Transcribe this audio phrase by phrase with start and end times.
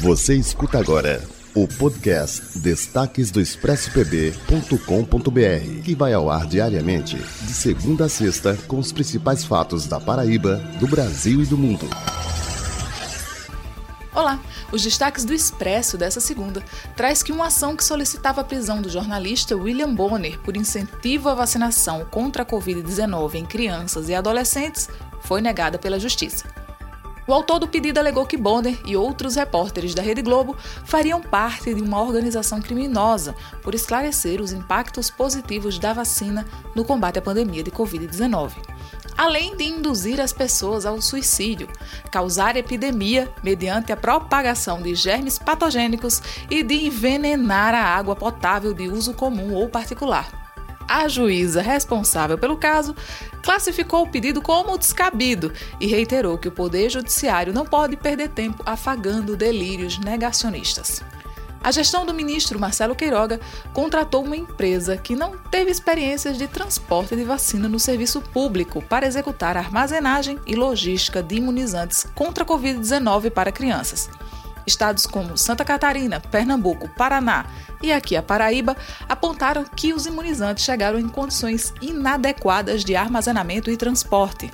[0.00, 1.22] Você escuta agora
[1.54, 8.78] o podcast Destaques do ExpressoPB.com.br, que vai ao ar diariamente, de segunda a sexta, com
[8.78, 11.88] os principais fatos da Paraíba, do Brasil e do mundo.
[14.14, 14.38] Olá,
[14.70, 16.62] os destaques do Expresso dessa segunda
[16.96, 21.34] traz que uma ação que solicitava a prisão do jornalista William Bonner por incentivo à
[21.34, 24.88] vacinação contra a Covid-19 em crianças e adolescentes
[25.24, 26.46] foi negada pela Justiça.
[27.26, 30.54] O autor do pedido alegou que Bonner e outros repórteres da Rede Globo
[30.84, 37.18] fariam parte de uma organização criminosa por esclarecer os impactos positivos da vacina no combate
[37.18, 38.52] à pandemia de Covid-19.
[39.16, 41.68] Além de induzir as pessoas ao suicídio,
[42.10, 46.20] causar epidemia mediante a propagação de germes patogênicos
[46.50, 50.43] e de envenenar a água potável de uso comum ou particular.
[50.86, 52.94] A juíza responsável pelo caso
[53.42, 58.62] classificou o pedido como descabido e reiterou que o Poder Judiciário não pode perder tempo
[58.66, 61.02] afagando delírios negacionistas.
[61.64, 63.40] A gestão do ministro Marcelo Queiroga
[63.72, 69.06] contratou uma empresa que não teve experiências de transporte de vacina no serviço público para
[69.06, 74.10] executar a armazenagem e logística de imunizantes contra a Covid-19 para crianças.
[74.66, 77.46] Estados como Santa Catarina, Pernambuco, Paraná
[77.82, 78.76] e aqui a Paraíba
[79.08, 84.50] apontaram que os imunizantes chegaram em condições inadequadas de armazenamento e transporte.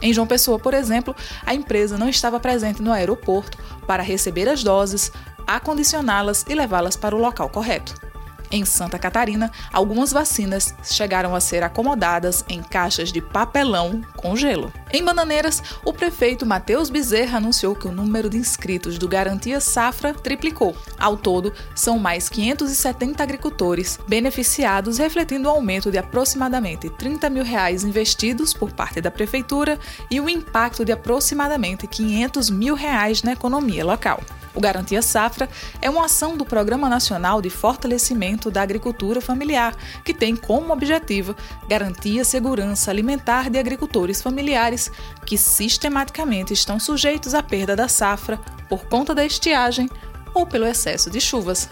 [0.00, 1.14] Em João Pessoa, por exemplo,
[1.46, 5.12] a empresa não estava presente no aeroporto para receber as doses,
[5.46, 8.11] acondicioná-las e levá-las para o local correto.
[8.52, 14.70] Em Santa Catarina, algumas vacinas chegaram a ser acomodadas em caixas de papelão com gelo.
[14.92, 20.12] Em Bananeiras, o prefeito Matheus Bezerra anunciou que o número de inscritos do Garantia Safra
[20.12, 20.76] triplicou.
[20.98, 27.84] Ao todo, são mais 570 agricultores beneficiados, refletindo o aumento de aproximadamente 30 mil reais
[27.84, 29.78] investidos por parte da prefeitura
[30.10, 34.20] e o impacto de aproximadamente 500 mil reais na economia local.
[34.54, 35.48] O Garantia Safra
[35.80, 39.74] é uma ação do Programa Nacional de Fortalecimento da Agricultura Familiar,
[40.04, 41.34] que tem como objetivo
[41.68, 44.90] garantir a segurança alimentar de agricultores familiares
[45.24, 49.88] que sistematicamente estão sujeitos à perda da safra por conta da estiagem
[50.34, 51.68] ou pelo excesso de chuvas.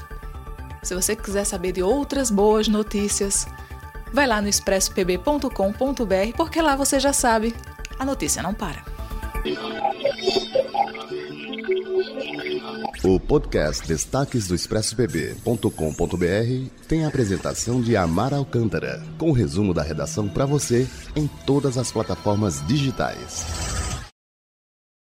[0.82, 3.46] Se você quiser saber de outras boas notícias,
[4.12, 7.54] vai lá no expressopb.com.br porque lá você já sabe,
[7.98, 8.82] a notícia não para.
[13.04, 19.82] O podcast Destaques do ExpressoPB.com.br tem a apresentação de Amar Alcântara, com o resumo da
[19.82, 20.86] redação para você
[21.16, 23.79] em todas as plataformas digitais.